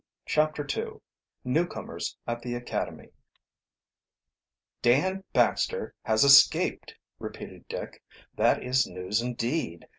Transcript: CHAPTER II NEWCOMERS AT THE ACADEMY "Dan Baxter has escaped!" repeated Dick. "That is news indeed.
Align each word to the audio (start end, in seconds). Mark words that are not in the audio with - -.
CHAPTER 0.25 0.67
II 0.67 0.99
NEWCOMERS 1.43 2.17
AT 2.25 2.41
THE 2.41 2.55
ACADEMY 2.55 3.09
"Dan 4.81 5.23
Baxter 5.31 5.93
has 6.01 6.23
escaped!" 6.23 6.95
repeated 7.19 7.67
Dick. 7.67 8.01
"That 8.33 8.63
is 8.63 8.87
news 8.87 9.21
indeed. 9.21 9.85